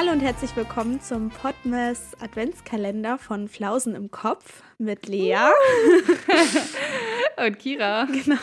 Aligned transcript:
Hallo 0.00 0.12
und 0.12 0.20
herzlich 0.20 0.56
willkommen 0.56 0.98
zum 1.02 1.28
Podmas 1.28 2.16
Adventskalender 2.20 3.18
von 3.18 3.48
Flausen 3.48 3.94
im 3.94 4.10
Kopf 4.10 4.62
mit 4.78 5.06
Lea 5.06 5.36
und 7.36 7.58
Kira. 7.58 8.04
Genau. 8.10 8.40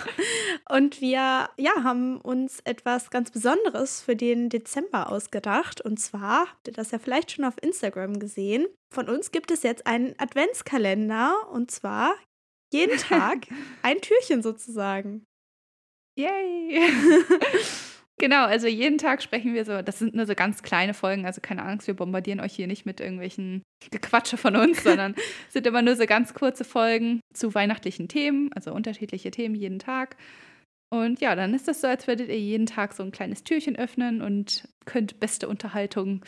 Und 0.70 1.02
wir 1.02 1.50
ja, 1.58 1.84
haben 1.84 2.22
uns 2.22 2.60
etwas 2.64 3.10
ganz 3.10 3.32
Besonderes 3.32 4.02
für 4.02 4.16
den 4.16 4.50
Dezember 4.50 5.12
ausgedacht. 5.12 5.82
Und 5.82 5.98
zwar, 6.00 6.42
habt 6.42 6.68
ihr 6.68 6.74
das 6.74 6.92
ja 6.92 7.00
vielleicht 7.00 7.32
schon 7.32 7.46
auf 7.46 7.56
Instagram 7.60 8.20
gesehen, 8.20 8.68
von 8.94 9.10
uns 9.10 9.32
gibt 9.32 9.50
es 9.50 9.64
jetzt 9.64 9.88
einen 9.88 10.14
Adventskalender. 10.20 11.50
Und 11.52 11.72
zwar 11.72 12.14
jeden 12.72 12.98
Tag 13.00 13.48
ein 13.82 14.00
Türchen 14.02 14.44
sozusagen. 14.44 15.26
Yay! 16.20 16.84
Genau, 18.20 18.46
also 18.46 18.66
jeden 18.68 18.98
Tag 18.98 19.22
sprechen 19.22 19.54
wir 19.54 19.64
so, 19.64 19.82
das 19.84 20.00
sind 20.00 20.16
nur 20.16 20.26
so 20.26 20.34
ganz 20.34 20.64
kleine 20.64 20.96
Folgen, 20.96 21.26
also 21.28 21.40
keine 21.40 21.64
Angst, 21.64 21.86
wir 21.86 21.94
bombardieren 21.94 22.40
euch 22.40 22.54
hier 22.54 22.66
nicht 22.66 22.86
mit 22.86 23.00
irgendwelchen 23.00 23.62
Gequatsche 23.92 24.38
von 24.38 24.56
uns, 24.56 24.84
sondern 24.84 25.16
sind 25.50 25.68
immer 25.68 25.84
nur 25.84 25.96
so 25.96 26.06
ganz 26.08 26.34
kurze 26.34 26.64
Folgen 26.64 27.20
zu 27.34 27.54
weihnachtlichen 27.54 28.08
Themen, 28.08 28.52
also 28.54 28.74
unterschiedliche 28.74 29.30
Themen 29.30 29.54
jeden 29.54 29.78
Tag. 29.78 30.18
Und 30.90 31.22
ja, 31.22 31.36
dann 31.36 31.54
ist 31.54 31.68
das 31.68 31.82
so, 31.82 31.88
als 31.88 32.08
würdet 32.08 32.30
ihr 32.30 32.40
jeden 32.40 32.66
Tag 32.66 32.94
so 32.94 33.04
ein 33.04 33.12
kleines 33.12 33.44
Türchen 33.44 33.76
öffnen 33.76 34.22
und 34.22 34.68
könnt 34.86 35.20
beste 35.20 35.48
Unterhaltung 35.48 36.24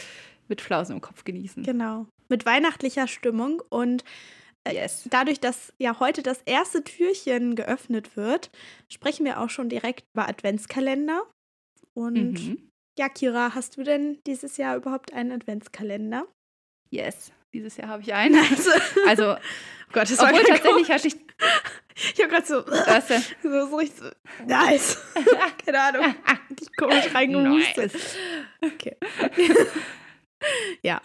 mit 0.48 0.62
Flausen 0.62 0.96
im 0.96 1.02
Kopf 1.02 1.24
genießen. 1.24 1.64
Genau, 1.64 2.06
mit 2.28 2.46
weihnachtlicher 2.46 3.08
Stimmung 3.08 3.64
und 3.70 4.04
äh, 4.66 4.76
Yes. 4.76 5.08
Dadurch, 5.10 5.40
dass 5.40 5.74
ja 5.80 6.00
heute 6.00 6.22
das 6.22 6.42
erste 6.46 6.84
Türchen 6.84 7.56
geöffnet 7.56 8.16
wird, 8.18 8.52
sprechen 8.90 9.26
wir 9.26 9.40
auch 9.40 9.50
schon 9.50 9.70
direkt 9.70 10.04
über 10.14 10.28
Adventskalender. 10.28 11.24
Und 12.00 12.48
mhm. 12.48 12.72
ja, 12.98 13.10
Kira, 13.10 13.54
hast 13.56 13.76
du 13.76 13.84
denn 13.84 14.20
dieses 14.26 14.56
Jahr 14.56 14.78
überhaupt 14.78 15.12
einen 15.14 15.34
Adventskalender? 15.34 16.26
Yes, 16.90 17.34
dieses 17.54 17.76
Jahr 17.76 17.90
habe 17.90 18.04
ich 18.04 18.14
einen. 18.14 18.36
Also, 18.50 18.72
also 19.06 19.36
Gott, 19.92 20.10
das 20.10 20.20
obwohl 20.20 20.42
tatsächlich 20.44 20.90
hatte 20.90 21.08
ich. 21.10 21.16
Ich 22.14 22.22
habe 22.22 22.30
gerade 22.30 22.46
so, 22.46 22.66
Was 22.66 23.08
denn? 23.08 23.22
so, 23.44 23.68
so 23.68 23.76
richtig 23.76 24.00
so, 24.00 24.10
nice. 24.46 25.04
Keine 25.66 25.82
Ahnung. 25.82 26.16
Ich 26.58 26.74
komisch 26.78 27.14
reingemustet. 27.14 27.92
Nice. 27.94 28.16
Okay. 28.64 28.96
ja. 30.82 31.02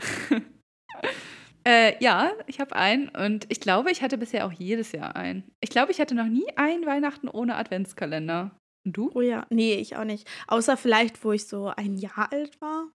Äh, 1.67 1.97
ja, 2.01 2.31
ich 2.47 2.61
habe 2.61 2.77
einen 2.77 3.09
und 3.09 3.47
ich 3.49 3.59
glaube, 3.59 3.91
ich 3.91 4.03
hatte 4.03 4.19
bisher 4.19 4.47
auch 4.47 4.53
jedes 4.53 4.93
Jahr 4.93 5.17
einen. 5.17 5.43
Ich 5.61 5.71
glaube, 5.71 5.91
ich 5.91 5.99
hatte 5.99 6.15
noch 6.15 6.29
nie 6.29 6.47
einen 6.55 6.87
Weihnachten 6.87 7.27
ohne 7.27 7.57
Adventskalender. 7.57 8.57
Und 8.85 8.97
du? 8.97 9.11
Oh 9.15 9.21
ja, 9.21 9.47
nee, 9.51 9.75
ich 9.75 9.97
auch 9.97 10.05
nicht. 10.05 10.29
Außer 10.47 10.77
vielleicht, 10.77 11.25
wo 11.25 11.33
ich 11.33 11.47
so 11.47 11.69
ein 11.69 11.97
Jahr 11.97 12.33
alt 12.33 12.61
war. 12.61 12.89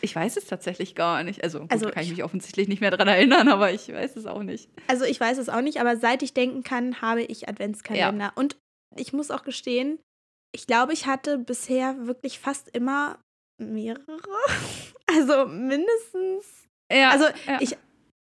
Ich 0.00 0.16
weiß 0.16 0.36
es 0.36 0.46
tatsächlich 0.46 0.94
gar 0.94 1.22
nicht. 1.22 1.42
Also, 1.42 1.60
gut, 1.60 1.72
also 1.72 1.90
kann 1.90 2.04
ich 2.04 2.10
mich 2.10 2.24
offensichtlich 2.24 2.68
nicht 2.68 2.80
mehr 2.80 2.90
daran 2.90 3.08
erinnern, 3.08 3.48
aber 3.48 3.72
ich 3.72 3.92
weiß 3.92 4.16
es 4.16 4.26
auch 4.26 4.42
nicht. 4.42 4.70
Also 4.88 5.04
ich 5.04 5.20
weiß 5.20 5.38
es 5.38 5.48
auch 5.48 5.60
nicht, 5.60 5.80
aber 5.80 5.96
seit 5.96 6.22
ich 6.22 6.32
denken 6.32 6.62
kann, 6.62 7.02
habe 7.02 7.22
ich 7.22 7.48
Adventskalender. 7.48 8.24
Ja. 8.26 8.32
Und 8.34 8.56
ich 8.96 9.12
muss 9.12 9.30
auch 9.30 9.42
gestehen, 9.42 9.98
ich 10.54 10.66
glaube, 10.66 10.92
ich 10.92 11.06
hatte 11.06 11.36
bisher 11.38 12.06
wirklich 12.06 12.38
fast 12.38 12.68
immer 12.68 13.18
mehrere. 13.60 14.02
Also 15.06 15.46
mindestens. 15.46 16.66
Ja. 16.90 17.10
Also 17.10 17.26
ja. 17.46 17.60
ich, 17.60 17.76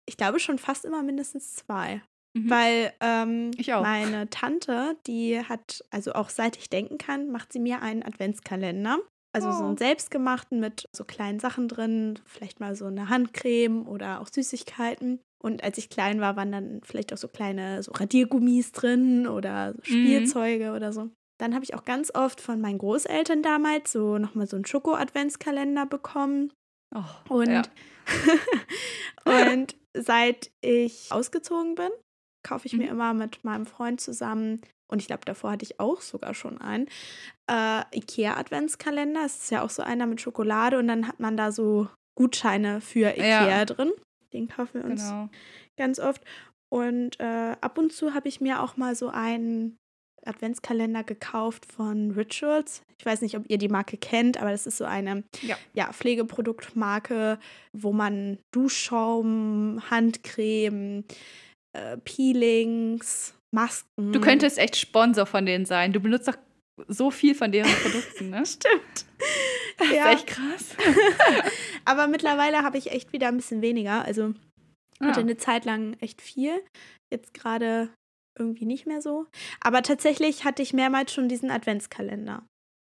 ich 0.05 0.17
glaube 0.17 0.39
schon 0.39 0.59
fast 0.59 0.83
immer 0.83 1.01
mindestens 1.01 1.55
zwei. 1.55 2.03
Mhm. 2.35 2.49
Weil 2.49 2.93
ähm, 2.99 3.51
meine 3.67 4.29
Tante, 4.29 4.97
die 5.05 5.39
hat, 5.39 5.83
also 5.91 6.13
auch 6.13 6.29
seit 6.29 6.57
ich 6.57 6.69
denken 6.69 6.97
kann, 6.97 7.31
macht 7.31 7.53
sie 7.53 7.59
mir 7.59 7.81
einen 7.81 8.03
Adventskalender. 8.03 8.99
Also 9.35 9.49
oh. 9.49 9.51
so 9.51 9.65
einen 9.65 9.77
selbstgemachten 9.77 10.59
mit 10.59 10.87
so 10.95 11.05
kleinen 11.05 11.39
Sachen 11.39 11.67
drin, 11.67 12.19
vielleicht 12.25 12.59
mal 12.59 12.75
so 12.75 12.85
eine 12.85 13.09
Handcreme 13.09 13.87
oder 13.87 14.21
auch 14.21 14.27
Süßigkeiten. 14.27 15.19
Und 15.43 15.63
als 15.63 15.77
ich 15.77 15.89
klein 15.89 16.21
war, 16.21 16.35
waren 16.35 16.51
dann 16.51 16.81
vielleicht 16.83 17.11
auch 17.13 17.17
so 17.17 17.27
kleine 17.27 17.81
so 17.83 17.91
Radiergummis 17.91 18.71
drin 18.71 19.27
oder 19.27 19.73
mhm. 19.73 19.83
Spielzeuge 19.83 20.69
mhm. 20.69 20.75
oder 20.75 20.93
so. 20.93 21.09
Dann 21.39 21.55
habe 21.55 21.65
ich 21.65 21.73
auch 21.73 21.83
ganz 21.83 22.13
oft 22.13 22.39
von 22.39 22.61
meinen 22.61 22.77
Großeltern 22.77 23.41
damals 23.41 23.91
so 23.91 24.17
nochmal 24.17 24.47
so 24.47 24.55
einen 24.55 24.65
Schoko-Adventskalender 24.65 25.87
bekommen. 25.87 26.53
Oh, 26.95 27.33
und, 27.33 27.49
ja. 27.49 27.63
und 29.25 29.75
seit 29.93 30.51
ich 30.61 31.11
ausgezogen 31.11 31.75
bin, 31.75 31.89
kaufe 32.43 32.67
ich 32.67 32.73
mhm. 32.73 32.79
mir 32.79 32.89
immer 32.89 33.13
mit 33.13 33.43
meinem 33.43 33.65
Freund 33.65 34.01
zusammen, 34.01 34.61
und 34.93 34.99
ich 34.99 35.07
glaube, 35.07 35.25
davor 35.25 35.51
hatte 35.51 35.65
ich 35.65 35.79
auch 35.79 36.01
sogar 36.01 36.35
schon 36.35 36.61
einen, 36.61 36.87
äh, 37.49 37.81
IKEA-Adventskalender. 37.97 39.25
Es 39.25 39.43
ist 39.43 39.49
ja 39.49 39.63
auch 39.63 39.71
so 39.71 39.81
einer 39.81 40.05
mit 40.05 40.21
Schokolade 40.21 40.77
und 40.77 40.87
dann 40.87 41.07
hat 41.07 41.19
man 41.19 41.35
da 41.35 41.51
so 41.51 41.87
Gutscheine 42.15 42.79
für 42.79 43.09
IKEA 43.09 43.49
ja. 43.49 43.65
drin. 43.65 43.91
Den 44.33 44.47
kaufen 44.47 44.83
wir 44.83 44.85
uns 44.85 45.09
genau. 45.09 45.29
ganz 45.77 45.99
oft. 45.99 46.21
Und 46.69 47.19
äh, 47.19 47.55
ab 47.59 47.77
und 47.79 47.91
zu 47.91 48.13
habe 48.13 48.27
ich 48.27 48.39
mir 48.39 48.61
auch 48.61 48.77
mal 48.77 48.95
so 48.95 49.07
einen 49.07 49.77
Adventskalender 50.25 51.03
gekauft 51.03 51.65
von 51.65 52.11
Rituals. 52.11 52.83
Ich 52.99 53.05
weiß 53.05 53.21
nicht, 53.21 53.35
ob 53.35 53.49
ihr 53.49 53.57
die 53.57 53.69
Marke 53.69 53.97
kennt, 53.97 54.39
aber 54.39 54.51
das 54.51 54.67
ist 54.67 54.77
so 54.77 54.85
eine 54.85 55.23
ja. 55.41 55.57
Ja, 55.73 55.91
Pflegeproduktmarke, 55.91 57.39
wo 57.73 57.93
man 57.93 58.37
Duschschaum, 58.51 59.81
Handcreme, 59.89 61.03
äh, 61.73 61.97
Peelings, 61.97 63.35
Masken. 63.53 64.11
Du 64.11 64.19
könntest 64.19 64.57
echt 64.57 64.75
Sponsor 64.75 65.25
von 65.25 65.45
denen 65.45 65.65
sein. 65.65 65.93
Du 65.93 65.99
benutzt 65.99 66.27
doch 66.27 66.37
so 66.87 67.11
viel 67.11 67.35
von 67.35 67.51
deren 67.51 67.71
Produkten, 67.71 68.29
ne? 68.31 68.45
Stimmt. 68.45 69.05
Das 69.77 69.91
ja. 69.91 70.09
ist 70.09 70.15
echt 70.15 70.27
krass. 70.27 70.75
Aber 71.85 72.07
mittlerweile 72.07 72.63
habe 72.63 72.77
ich 72.77 72.91
echt 72.91 73.13
wieder 73.13 73.27
ein 73.27 73.37
bisschen 73.37 73.61
weniger. 73.61 74.03
Also 74.05 74.33
ah. 74.99 75.07
hatte 75.07 75.19
eine 75.19 75.37
Zeit 75.37 75.65
lang 75.65 75.95
echt 75.99 76.21
viel. 76.21 76.63
Jetzt 77.11 77.33
gerade 77.33 77.89
irgendwie 78.37 78.65
nicht 78.65 78.87
mehr 78.87 79.01
so. 79.01 79.27
Aber 79.61 79.83
tatsächlich 79.83 80.45
hatte 80.45 80.63
ich 80.63 80.73
mehrmals 80.73 81.13
schon 81.13 81.29
diesen 81.29 81.51
Adventskalender. 81.51 82.43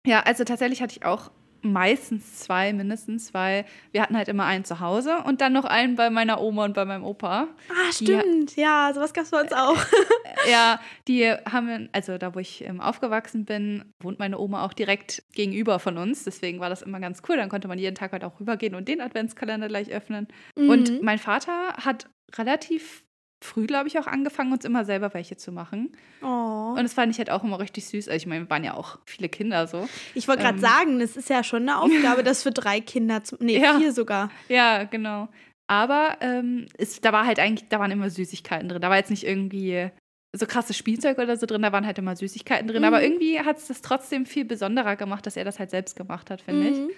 Ja, 0.07 0.21
also 0.21 0.45
tatsächlich 0.45 0.83
hatte 0.83 0.97
ich 0.97 1.05
auch 1.05 1.31
meistens 1.63 2.41
zwei 2.41 2.73
mindestens, 2.73 3.35
weil 3.35 3.65
wir 3.93 4.03
hatten 4.03 4.17
halt 4.17 4.29
immer 4.29 4.45
einen 4.45 4.65
zu 4.65 4.81
Hause 4.81 5.19
und 5.25 5.41
dann 5.41 5.53
noch 5.53 5.65
einen 5.65 5.97
bei 5.97 6.11
meiner 6.11 6.41
Oma 6.41 6.65
und 6.65 6.75
bei 6.75 6.85
meinem 6.85 7.05
Opa. 7.05 7.49
Ah, 7.69 7.93
stimmt. 7.93 8.57
Die, 8.57 8.61
ja, 8.61 8.91
sowas 8.95 9.13
gab 9.13 9.25
es 9.25 9.31
bei 9.31 9.41
uns 9.41 9.53
auch. 9.53 9.77
ja, 10.51 10.81
die 11.09 11.25
haben, 11.31 11.89
also 11.93 12.19
da, 12.19 12.35
wo 12.35 12.39
ich 12.39 12.65
ähm, 12.65 12.81
aufgewachsen 12.81 13.45
bin, 13.45 13.93
wohnt 14.01 14.19
meine 14.19 14.39
Oma 14.39 14.65
auch 14.65 14.73
direkt 14.73 15.23
gegenüber 15.33 15.79
von 15.79 15.99
uns. 15.99 16.25
Deswegen 16.25 16.61
war 16.61 16.69
das 16.69 16.83
immer 16.83 17.01
ganz 17.01 17.23
cool. 17.29 17.37
Dann 17.37 17.49
konnte 17.49 17.69
man 17.69 17.79
jeden 17.79 17.97
Tag 17.97 18.13
halt 18.13 18.25
auch 18.25 18.41
rübergehen 18.41 18.75
und 18.75 18.89
den 18.89 19.01
Adventskalender 19.01 19.69
gleich 19.69 19.91
öffnen. 19.91 20.29
Mhm. 20.57 20.71
Und 20.71 21.03
mein 21.03 21.19
Vater 21.19 21.75
hat 21.79 22.09
relativ 22.37 23.06
früh, 23.43 23.67
glaube 23.67 23.89
ich, 23.89 23.99
auch 23.99 24.07
angefangen, 24.07 24.53
uns 24.53 24.65
immer 24.65 24.85
selber 24.85 25.13
welche 25.15 25.37
zu 25.37 25.53
machen. 25.53 25.93
Oh. 26.23 26.75
Und 26.77 26.83
das 26.83 26.95
fand 26.95 27.13
ich 27.13 27.19
halt 27.19 27.31
auch 27.31 27.45
immer 27.45 27.59
richtig 27.59 27.87
süß. 27.87 28.09
Also 28.09 28.17
ich 28.17 28.27
meine, 28.27 28.45
wir 28.45 28.51
waren 28.51 28.65
ja 28.65 28.75
auch 28.75 28.99
viele 29.05 29.29
Kinder 29.29 29.67
so. 29.67 29.89
Ich 30.15 30.27
wollte 30.29 30.43
gerade 30.43 30.57
ähm. 30.57 30.63
sagen, 30.63 31.01
es 31.01 31.17
ist 31.17 31.29
ja 31.29 31.45
schon 31.45 31.63
eine 31.63 31.81
Aufgabe, 31.81 32.23
das 32.25 32.43
für 32.43 32.51
drei 32.51 32.81
Kinder 32.81 33.23
zu. 33.23 33.37
Nee, 33.39 33.61
ja. 33.61 33.79
vier 33.79 33.93
sogar. 33.93 34.31
Ja, 34.49 34.85
genau. 34.85 35.29
Aber 35.69 36.17
ähm, 36.21 36.67
es, 36.79 37.01
da 37.01 37.13
war 37.13 37.27
halt 37.27 37.39
eigentlich, 37.39 37.69
da 37.69 37.81
waren 37.81 37.91
immer 37.91 38.09
Süßigkeiten 38.09 38.69
drin. 38.69 38.81
Da 38.81 38.89
war 38.89 38.97
jetzt 38.97 39.11
nicht 39.11 39.27
irgendwie 39.27 39.91
so 40.33 40.47
krasses 40.47 40.77
Spielzeug 40.77 41.19
oder 41.19 41.37
so 41.37 41.47
drin, 41.47 41.63
da 41.63 41.73
waren 41.73 41.87
halt 41.87 41.99
immer 41.99 42.15
Süßigkeiten 42.15 42.69
drin. 42.69 42.83
Mhm. 42.83 42.89
Aber 42.89 43.03
irgendwie 43.03 43.41
hat 43.41 43.59
es 43.59 43.69
das 43.69 43.83
trotzdem 43.83 44.27
viel 44.27 44.45
besonderer 44.45 44.97
gemacht, 44.97 45.27
dass 45.27 45.37
er 45.37 45.45
das 45.45 45.59
halt 45.59 45.71
selbst 45.71 45.97
gemacht 45.97 46.31
hat, 46.31 46.43
finde 46.43 46.71
mhm. 46.71 46.89
ich. 46.89 46.97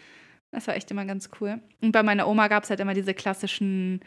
Das 0.50 0.66
war 0.66 0.76
echt 0.76 0.90
immer 0.90 1.04
ganz 1.04 1.30
cool. 1.40 1.60
Und 1.82 1.92
bei 1.92 2.02
meiner 2.02 2.26
Oma 2.26 2.48
gab 2.48 2.64
es 2.64 2.70
halt 2.70 2.80
immer 2.80 2.94
diese 2.94 3.14
klassischen 3.14 4.00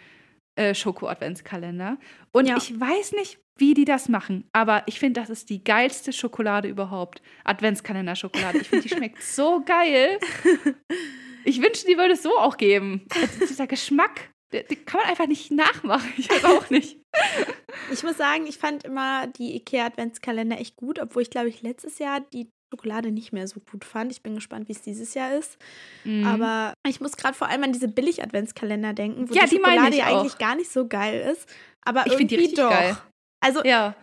äh, 0.56 0.74
Schoko-Adventskalender. 0.74 1.98
Und 2.32 2.48
ja. 2.48 2.58
ich 2.58 2.80
weiß 2.80 3.14
nicht, 3.14 3.40
wie 3.58 3.74
die 3.74 3.86
das 3.86 4.10
machen, 4.10 4.50
aber 4.54 4.84
ich 4.88 5.00
finde, 5.00 5.22
das 5.22 5.30
ist 5.30 5.50
die 5.50 5.64
geilste 5.64 6.14
Schokolade 6.14 6.68
überhaupt. 6.68 7.22
Adventskalender-Schokolade. 7.44 8.60
Ich 8.60 8.70
finde, 8.70 8.88
die 8.88 8.94
schmeckt 8.94 9.22
so 9.24 9.62
geil. 9.64 10.20
Ich 11.46 11.62
wünsche, 11.62 11.86
die 11.86 11.98
würde 11.98 12.14
es 12.14 12.24
so 12.24 12.38
auch 12.38 12.58
geben. 12.58 13.06
Also 13.14 13.46
dieser 13.46 13.68
Geschmack, 13.68 14.32
den 14.52 14.86
kann 14.86 15.02
man 15.02 15.10
einfach 15.10 15.28
nicht 15.28 15.52
nachmachen. 15.52 16.12
Ich 16.18 16.30
weiß 16.30 16.46
auch 16.46 16.70
nicht. 16.70 17.00
Ich 17.92 18.04
muss 18.04 18.18
sagen, 18.18 18.48
ich 18.48 18.58
fand 18.58 18.84
immer 18.84 19.28
die 19.28 19.56
IKEA-Adventskalender 19.56 20.60
echt 20.60 20.76
gut, 20.76 21.00
obwohl 21.00 21.22
ich, 21.24 21.30
glaube 21.30 21.50
ich, 21.50 21.62
letztes 21.62 22.00
Jahr 22.00 22.20
die 22.20 22.50
Schokolade 22.72 23.12
nicht 23.12 23.34
mehr 23.34 23.48
so 23.48 23.60
gut 23.60 23.84
fand. 23.84 24.12
Ich 24.12 24.22
bin 24.22 24.36
gespannt, 24.36 24.68
wie 24.70 24.74
es 24.74 24.82
dieses 24.82 25.14
Jahr 25.14 25.34
ist. 25.34 25.58
Mhm. 26.04 26.26
Aber 26.26 26.74
ich 26.88 27.02
muss 27.02 27.18
gerade 27.18 27.34
vor 27.34 27.50
allem 27.50 27.64
an 27.64 27.74
diese 27.74 27.88
Billig-Adventskalender 27.88 28.94
denken, 28.94 29.30
wo 29.30 29.34
ja, 29.34 29.44
die, 29.44 29.50
die 29.50 29.56
Schokolade 29.58 29.98
ja 29.98 30.06
eigentlich 30.06 30.38
gar 30.38 30.56
nicht 30.56 30.72
so 30.72 30.88
geil 30.88 31.30
ist. 31.32 31.50
Aber 31.84 32.06
ich 32.06 32.14
irgendwie 32.14 32.48
die 32.48 32.54
doch. 32.54 32.70
Geil. 32.70 32.98
Also, 33.44 33.64
ja. 33.66 33.96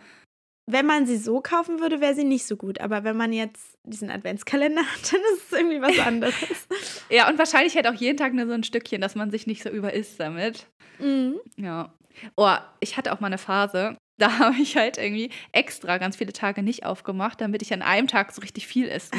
wenn 0.69 0.85
man 0.85 1.07
sie 1.07 1.17
so 1.17 1.41
kaufen 1.41 1.79
würde, 1.79 2.01
wäre 2.01 2.13
sie 2.13 2.25
nicht 2.25 2.45
so 2.45 2.57
gut. 2.57 2.79
Aber 2.79 3.03
wenn 3.03 3.17
man 3.17 3.33
jetzt 3.33 3.77
diesen 3.83 4.11
Adventskalender 4.11 4.81
hat, 4.93 5.13
dann 5.13 5.21
ist 5.33 5.51
es 5.51 5.57
irgendwie 5.57 5.81
was 5.81 5.99
anderes. 5.99 6.67
ja, 7.09 7.27
und 7.29 7.39
wahrscheinlich 7.39 7.75
halt 7.75 7.87
auch 7.87 7.93
jeden 7.93 8.17
Tag 8.17 8.33
nur 8.33 8.45
so 8.45 8.53
ein 8.53 8.63
Stückchen, 8.63 9.01
dass 9.01 9.15
man 9.15 9.31
sich 9.31 9.47
nicht 9.47 9.63
so 9.63 9.69
überisst 9.69 10.19
damit. 10.19 10.67
Mhm. 10.99 11.39
Ja. 11.57 11.93
Oh, 12.35 12.53
ich 12.81 12.97
hatte 12.97 13.13
auch 13.13 13.21
mal 13.21 13.27
eine 13.27 13.37
Phase, 13.37 13.97
da 14.19 14.39
habe 14.39 14.57
ich 14.61 14.77
halt 14.77 14.97
irgendwie 14.97 15.31
extra 15.51 15.97
ganz 15.97 16.17
viele 16.17 16.33
Tage 16.33 16.61
nicht 16.61 16.85
aufgemacht, 16.85 17.41
damit 17.41 17.61
ich 17.61 17.73
an 17.73 17.81
einem 17.81 18.07
Tag 18.07 18.31
so 18.31 18.41
richtig 18.41 18.67
viel 18.67 18.87
esse. 18.87 19.11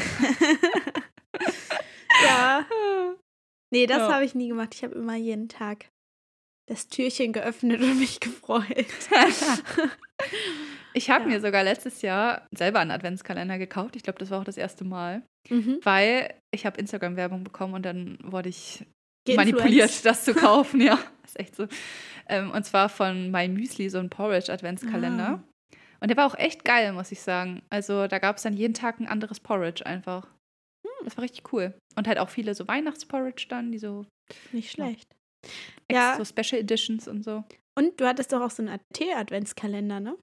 ja. 2.24 2.66
Nee, 3.72 3.86
das 3.86 3.98
ja. 3.98 4.12
habe 4.12 4.24
ich 4.24 4.34
nie 4.34 4.48
gemacht. 4.48 4.74
Ich 4.74 4.84
habe 4.84 4.94
immer 4.94 5.16
jeden 5.16 5.48
Tag 5.48 5.86
das 6.66 6.88
Türchen 6.88 7.32
geöffnet 7.32 7.80
und 7.80 7.98
mich 7.98 8.20
gefreut. 8.20 8.64
ich 10.94 11.10
habe 11.10 11.24
ja. 11.24 11.30
mir 11.30 11.40
sogar 11.40 11.64
letztes 11.64 12.02
Jahr 12.02 12.46
selber 12.52 12.78
einen 12.78 12.92
Adventskalender 12.92 13.58
gekauft. 13.58 13.96
Ich 13.96 14.04
glaube, 14.04 14.20
das 14.20 14.30
war 14.30 14.40
auch 14.40 14.44
das 14.44 14.56
erste 14.56 14.84
Mal. 14.84 15.22
Mhm. 15.48 15.80
Weil 15.82 16.34
ich 16.52 16.66
habe 16.66 16.78
Instagram-Werbung 16.78 17.42
bekommen 17.42 17.74
und 17.74 17.82
dann 17.82 18.18
wurde 18.22 18.48
ich 18.48 18.86
manipuliert, 19.28 20.04
das 20.04 20.24
zu 20.24 20.34
kaufen. 20.34 20.80
ja, 20.80 20.98
ist 21.24 21.38
echt 21.38 21.56
so. 21.56 21.66
Ähm, 22.28 22.50
und 22.50 22.64
zwar 22.64 22.88
von 22.88 23.30
My 23.30 23.48
Müsli, 23.48 23.88
so 23.88 23.98
ein 23.98 24.10
Porridge-Adventskalender. 24.10 25.42
Ah. 25.42 25.76
Und 26.00 26.08
der 26.08 26.16
war 26.16 26.26
auch 26.26 26.38
echt 26.38 26.64
geil, 26.64 26.92
muss 26.92 27.12
ich 27.12 27.20
sagen. 27.20 27.62
Also 27.70 28.06
da 28.06 28.18
gab 28.18 28.36
es 28.36 28.42
dann 28.42 28.54
jeden 28.54 28.74
Tag 28.74 29.00
ein 29.00 29.08
anderes 29.08 29.40
Porridge 29.40 29.84
einfach. 29.84 30.26
Hm. 30.86 31.04
Das 31.04 31.16
war 31.16 31.24
richtig 31.24 31.52
cool. 31.52 31.74
Und 31.96 32.08
halt 32.08 32.18
auch 32.18 32.30
viele 32.30 32.54
so 32.54 32.66
Weihnachtsporridge 32.66 33.46
dann, 33.48 33.70
die 33.70 33.78
so. 33.78 34.06
Nicht 34.52 34.70
schlecht. 34.70 35.12
Ja. 35.90 36.16
So 36.16 36.24
Special 36.24 36.60
Editions 36.60 37.08
und 37.08 37.22
so. 37.24 37.44
Und 37.76 38.00
du 38.00 38.06
hattest 38.06 38.32
doch 38.32 38.40
auch 38.40 38.50
so 38.50 38.62
einen 38.62 38.78
Tee-Adventskalender, 38.94 40.00
ne? 40.00 40.16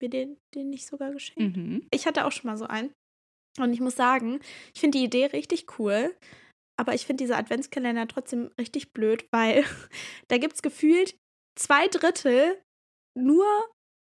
Wir 0.00 0.10
den, 0.10 0.36
den 0.54 0.70
nicht 0.70 0.86
sogar 0.86 1.12
geschenkt. 1.12 1.56
Mhm. 1.56 1.86
Ich 1.92 2.06
hatte 2.06 2.24
auch 2.24 2.32
schon 2.32 2.50
mal 2.50 2.56
so 2.56 2.66
einen. 2.66 2.92
Und 3.58 3.72
ich 3.72 3.80
muss 3.80 3.96
sagen, 3.96 4.40
ich 4.74 4.80
finde 4.80 4.98
die 4.98 5.04
Idee 5.04 5.26
richtig 5.26 5.78
cool. 5.78 6.14
Aber 6.82 6.94
ich 6.94 7.06
finde 7.06 7.22
diese 7.22 7.36
Adventskalender 7.36 8.08
trotzdem 8.08 8.50
richtig 8.58 8.92
blöd, 8.92 9.24
weil 9.30 9.64
da 10.28 10.38
gibt 10.38 10.54
es 10.54 10.62
gefühlt 10.62 11.16
zwei 11.56 11.86
Drittel 11.86 12.60
nur, 13.16 13.46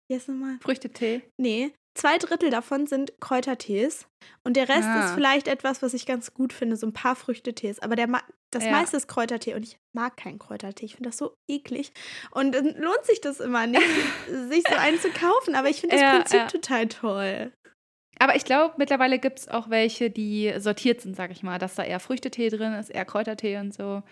jetzt 0.09 0.29
nochmal. 0.29 0.57
Früchtetee? 0.63 1.23
Nee, 1.37 1.73
zwei 1.99 2.17
Drittel 2.19 2.51
davon 2.51 2.87
sind 2.87 3.13
Kräutertees. 3.21 4.07
Und 4.45 4.57
der 4.57 4.69
Rest 4.69 4.85
ah. 4.85 5.05
ist 5.05 5.15
vielleicht 5.15 5.49
etwas, 5.49 5.83
was 5.83 5.95
ich 5.95 6.07
ganz 6.07 6.33
gut 6.33 6.53
finde, 6.53 6.77
so 6.77 6.87
ein 6.87 6.93
paar 6.93 7.17
Früchtetees. 7.17 7.81
Aber 7.81 7.97
der, 7.97 8.07
das 8.53 8.65
ja. 8.65 8.71
meiste 8.71 8.97
ist 8.97 9.09
Kräutertee 9.09 9.55
und 9.55 9.65
ich 9.65 9.77
mag 9.93 10.17
keinen 10.17 10.39
Kräutertee. 10.39 10.87
Ich 10.87 10.95
finde 10.95 11.09
das 11.09 11.19
so 11.19 11.35
eklig. 11.51 11.91
Und 12.31 12.55
dann 12.55 12.77
lohnt 12.77 13.05
sich 13.05 13.21
das 13.21 13.41
immer 13.41 13.67
nicht, 13.67 13.83
sich 14.49 14.63
so 14.69 14.77
einen 14.77 15.01
zu 15.01 15.11
kaufen. 15.11 15.57
Aber 15.57 15.69
ich 15.69 15.81
finde 15.81 15.97
das 15.97 16.03
ja, 16.03 16.17
Prinzip 16.19 16.39
ja. 16.39 16.47
total 16.47 16.87
toll. 16.87 17.53
Aber 18.21 18.37
ich 18.37 18.45
glaube, 18.45 18.75
mittlerweile 18.77 19.19
gibt 19.19 19.39
es 19.39 19.49
auch 19.49 19.71
welche, 19.71 20.11
die 20.11 20.53
sortiert 20.59 21.01
sind, 21.01 21.17
sag 21.17 21.31
ich 21.31 21.43
mal, 21.43 21.59
dass 21.59 21.75
da 21.75 21.83
eher 21.83 22.01
Früchtetee 22.01 22.51
drin 22.51 22.75
ist, 22.75 22.91
eher 22.91 23.07
Kräutertee 23.07 23.59
und 23.59 23.73
so. 23.73 24.03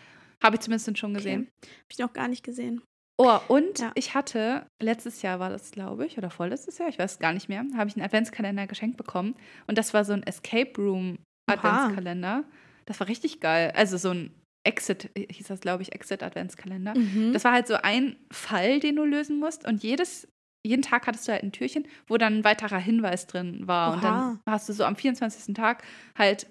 Habe 0.42 0.56
ich 0.56 0.60
zumindest 0.60 0.98
schon 0.98 1.12
gesehen. 1.14 1.42
Okay. 1.42 1.70
Habe 1.72 1.92
ich 1.92 1.98
noch 1.98 2.12
gar 2.14 2.28
nicht 2.28 2.42
gesehen. 2.42 2.80
Oh, 3.18 3.38
und 3.48 3.80
ja. 3.80 3.92
ich 3.96 4.14
hatte, 4.14 4.64
letztes 4.80 5.22
Jahr 5.22 5.40
war 5.40 5.50
das, 5.50 5.72
glaube 5.72 6.06
ich, 6.06 6.16
oder 6.16 6.30
vorletztes 6.30 6.78
Jahr, 6.78 6.88
ich 6.88 6.98
weiß 6.98 7.18
gar 7.18 7.32
nicht 7.32 7.48
mehr, 7.48 7.64
habe 7.76 7.90
ich 7.90 7.96
einen 7.96 8.04
Adventskalender 8.04 8.66
geschenkt 8.66 8.96
bekommen. 8.96 9.34
Und 9.66 9.76
das 9.76 9.92
war 9.92 10.04
so 10.04 10.12
ein 10.12 10.22
Escape 10.22 10.72
Room 10.78 11.18
Adventskalender. 11.46 12.44
Das 12.86 13.00
war 13.00 13.08
richtig 13.08 13.40
geil. 13.40 13.72
Also 13.74 13.98
so 13.98 14.10
ein 14.10 14.30
Exit, 14.64 15.10
hieß 15.16 15.48
das, 15.48 15.60
glaube 15.60 15.82
ich, 15.82 15.92
Exit 15.92 16.22
Adventskalender. 16.22 16.96
Mhm. 16.96 17.32
Das 17.32 17.44
war 17.44 17.52
halt 17.52 17.66
so 17.66 17.74
ein 17.74 18.16
Fall, 18.30 18.80
den 18.80 18.96
du 18.96 19.04
lösen 19.04 19.38
musst. 19.38 19.66
Und 19.66 19.82
jedes 19.82 20.28
jeden 20.64 20.82
Tag 20.82 21.06
hattest 21.06 21.26
du 21.28 21.32
halt 21.32 21.42
ein 21.42 21.52
Türchen, 21.52 21.86
wo 22.06 22.16
dann 22.16 22.38
ein 22.38 22.44
weiterer 22.44 22.78
Hinweis 22.78 23.26
drin 23.26 23.66
war. 23.66 23.90
Oha. 23.90 23.94
Und 23.94 24.04
dann 24.04 24.40
hast 24.46 24.68
du 24.68 24.72
so 24.72 24.84
am 24.84 24.96
24. 24.96 25.54
Tag 25.54 25.82
halt 26.16 26.46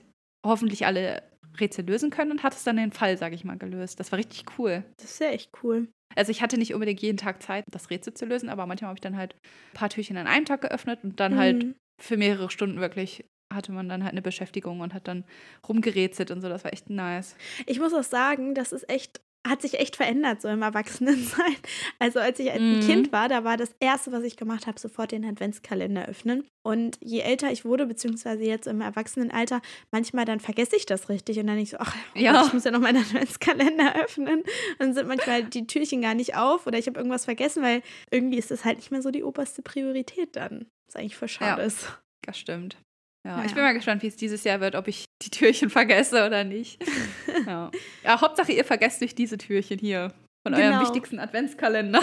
hoffentlich 0.45 0.86
alle 0.86 1.24
Rätsel 1.59 1.86
lösen 1.86 2.09
können 2.09 2.31
und 2.31 2.44
hattest 2.44 2.65
dann 2.68 2.77
den 2.77 2.92
Fall, 2.92 3.18
sage 3.18 3.36
ich 3.36 3.44
mal, 3.44 3.57
gelöst. 3.57 4.00
Das 4.00 4.12
war 4.12 4.19
richtig 4.19 4.45
cool. 4.57 4.83
Das 4.98 5.12
ist 5.12 5.19
ja 5.19 5.30
echt 5.30 5.51
cool. 5.63 5.88
Also 6.15 6.31
ich 6.31 6.42
hatte 6.42 6.57
nicht 6.57 6.74
unbedingt 6.74 7.01
jeden 7.01 7.18
Tag 7.18 7.44
Zeit, 7.44 7.65
das 7.69 7.89
Rätsel 7.89 8.13
zu 8.13 8.25
lösen, 8.25 8.50
aber 8.50 8.65
manchmal 8.65 8.89
habe 8.89 8.98
ich 8.98 9.01
dann 9.01 9.18
halt 9.18 9.36
ein 9.36 9.74
paar 9.74 9.89
Türchen 9.89 10.18
an 10.18 10.27
einem 10.27 10.45
Tag 10.45 10.62
geöffnet 10.62 11.00
und 11.04 11.19
dann 11.19 11.38
halt 11.38 11.57
mhm. 11.57 11.68
halt 11.68 11.75
für 12.01 12.18
mehrere 12.18 12.50
Stunden 12.50 12.80
wirklich 12.80 13.25
hatte 13.54 13.71
man 13.71 13.88
dann 13.88 14.04
halt 14.04 14.12
eine 14.12 14.21
Beschäftigung 14.21 14.81
und 14.81 14.94
hat 14.94 15.07
dann 15.07 15.24
rumgerätselt 15.68 16.31
und 16.31 16.42
so. 16.42 16.50
Das 16.50 16.63
war 16.63 16.74
echt 16.74 16.89
nice. 16.89 17.36
Ich 17.65 17.80
muss 17.80 17.94
auch 17.94 18.04
sagen, 18.04 18.56
das 18.56 18.71
ist 18.71 18.89
echt 18.89 19.21
hat 19.49 19.61
sich 19.61 19.79
echt 19.79 19.95
verändert, 19.95 20.41
so 20.41 20.47
im 20.47 20.61
Erwachsenensein. 20.61 21.55
Also 21.99 22.19
als 22.19 22.39
ich 22.39 22.51
ein 22.51 22.77
mhm. 22.77 22.79
Kind 22.81 23.11
war, 23.11 23.27
da 23.27 23.44
war 23.44 23.57
das 23.57 23.75
Erste, 23.79 24.11
was 24.11 24.23
ich 24.23 24.38
gemacht 24.38 24.67
habe, 24.67 24.79
sofort 24.79 25.11
den 25.11 25.25
Adventskalender 25.25 26.07
öffnen. 26.07 26.45
Und 26.63 26.97
je 27.01 27.21
älter 27.21 27.51
ich 27.51 27.65
wurde, 27.65 27.85
beziehungsweise 27.85 28.44
jetzt 28.44 28.67
im 28.67 28.81
Erwachsenenalter, 28.81 29.61
manchmal 29.91 30.25
dann 30.25 30.39
vergesse 30.39 30.75
ich 30.75 30.85
das 30.85 31.09
richtig 31.09 31.39
und 31.39 31.47
dann 31.47 31.57
ich 31.57 31.71
so, 31.71 31.77
ach, 31.79 31.95
ja. 32.15 32.45
ich 32.45 32.53
muss 32.53 32.65
ja 32.65 32.71
noch 32.71 32.81
meinen 32.81 32.97
Adventskalender 33.03 33.95
öffnen. 34.03 34.44
Dann 34.79 34.94
sind 34.94 35.07
manchmal 35.07 35.44
die 35.44 35.65
Türchen 35.65 36.01
gar 36.01 36.13
nicht 36.13 36.35
auf 36.35 36.67
oder 36.67 36.77
ich 36.77 36.88
habe 36.88 36.99
irgendwas 36.99 37.25
vergessen, 37.25 37.63
weil 37.63 37.81
irgendwie 38.11 38.38
ist 38.38 38.51
das 38.51 38.63
halt 38.63 38.77
nicht 38.77 38.91
mehr 38.91 39.01
so 39.01 39.11
die 39.11 39.23
oberste 39.23 39.61
Priorität 39.61 40.35
dann. 40.35 40.67
Was 40.88 40.95
eigentlich 40.95 41.15
voll 41.15 41.29
schade 41.29 41.61
ja, 41.61 41.67
ist. 41.67 41.99
Das 42.21 42.38
stimmt. 42.38 42.77
Ja, 43.25 43.38
naja. 43.38 43.45
ich 43.45 43.53
bin 43.53 43.63
mal 43.63 43.73
gespannt, 43.73 44.03
wie 44.03 44.07
es 44.07 44.15
dieses 44.15 44.44
Jahr 44.44 44.61
wird, 44.61 44.75
ob 44.75 44.88
ich 44.88 45.06
die 45.21 45.29
Türchen 45.29 45.69
vergesse 45.69 46.25
oder 46.25 46.43
nicht. 46.43 46.83
ja. 47.45 47.71
ja, 48.03 48.21
Hauptsache 48.21 48.51
ihr 48.51 48.65
vergesst 48.65 49.01
nicht 49.01 49.17
diese 49.17 49.37
Türchen 49.37 49.79
hier 49.79 50.13
von 50.43 50.53
genau. 50.53 50.67
eurem 50.67 50.81
wichtigsten 50.81 51.19
Adventskalender. 51.19 52.01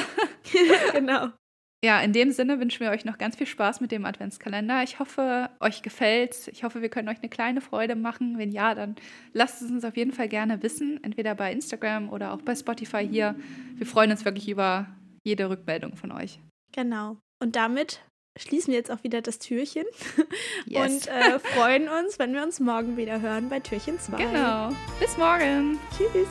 genau. 0.92 1.28
Ja, 1.84 2.00
in 2.00 2.14
dem 2.14 2.30
Sinne 2.30 2.60
wünschen 2.60 2.80
wir 2.80 2.90
euch 2.90 3.04
noch 3.04 3.18
ganz 3.18 3.36
viel 3.36 3.46
Spaß 3.46 3.82
mit 3.82 3.92
dem 3.92 4.06
Adventskalender. 4.06 4.82
Ich 4.82 5.00
hoffe, 5.00 5.50
euch 5.60 5.82
gefällt's. 5.82 6.48
Ich 6.48 6.64
hoffe, 6.64 6.80
wir 6.80 6.88
können 6.88 7.10
euch 7.10 7.18
eine 7.18 7.28
kleine 7.28 7.60
Freude 7.60 7.94
machen. 7.94 8.38
Wenn 8.38 8.50
ja, 8.50 8.74
dann 8.74 8.96
lasst 9.34 9.60
es 9.60 9.70
uns 9.70 9.84
auf 9.84 9.94
jeden 9.94 10.12
Fall 10.12 10.28
gerne 10.28 10.62
wissen, 10.62 10.98
entweder 11.04 11.34
bei 11.34 11.52
Instagram 11.52 12.08
oder 12.08 12.32
auch 12.32 12.40
bei 12.40 12.54
Spotify 12.54 13.06
hier. 13.06 13.36
Wir 13.74 13.86
freuen 13.86 14.10
uns 14.10 14.24
wirklich 14.24 14.48
über 14.48 14.86
jede 15.24 15.50
Rückmeldung 15.50 15.96
von 15.96 16.10
euch. 16.10 16.40
Genau. 16.72 17.18
Und 17.38 17.54
damit 17.54 18.00
schließen 18.36 18.72
wir 18.72 18.78
jetzt 18.78 18.90
auch 18.90 19.02
wieder 19.02 19.22
das 19.22 19.38
Türchen 19.38 19.84
yes. 20.66 21.06
und 21.06 21.08
äh, 21.08 21.38
freuen 21.38 21.88
uns, 21.88 22.18
wenn 22.18 22.34
wir 22.34 22.42
uns 22.42 22.60
morgen 22.60 22.96
wieder 22.96 23.20
hören 23.20 23.48
bei 23.48 23.60
Türchen 23.60 23.98
2. 23.98 24.16
Genau. 24.16 24.70
Bis 25.00 25.16
morgen. 25.16 25.78
Tschüss. 25.96 26.28